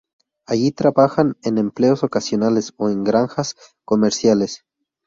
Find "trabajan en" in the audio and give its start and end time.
0.71-1.59